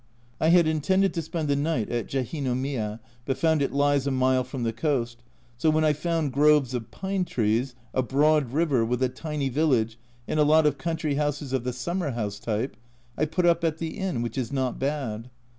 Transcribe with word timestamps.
I 0.39 0.47
had 0.47 0.65
intended 0.65 1.13
to 1.13 1.21
spend 1.21 1.47
the 1.47 1.55
night 1.55 1.91
at 1.91 2.07
Jehinomiya, 2.07 2.99
but 3.25 3.37
found 3.37 3.61
it 3.61 3.71
lies 3.71 4.07
a 4.07 4.09
mile 4.09 4.43
from 4.43 4.63
the 4.63 4.73
coast, 4.73 5.21
so 5.59 5.69
when 5.69 5.85
I 5.85 5.93
found 5.93 6.33
groves 6.33 6.73
of 6.73 6.89
pine 6.89 7.23
trees, 7.23 7.75
a 7.93 8.01
broad 8.01 8.51
river, 8.51 8.83
with 8.83 9.03
a 9.03 9.09
tiny 9.09 9.49
village 9.49 9.99
and 10.27 10.39
a 10.39 10.43
lot 10.43 10.65
of 10.65 10.79
country 10.79 11.13
houses 11.21 11.53
of 11.53 11.63
the 11.65 11.71
summer 11.71 12.13
house 12.13 12.39
type, 12.39 12.77
I 13.15 13.25
put 13.25 13.45
up 13.45 13.63
at 13.63 13.77
the 13.77 13.99
inn, 13.99 14.23
which 14.23 14.39
is 14.39 14.51
not 14.51 14.79
bad. 14.79 15.29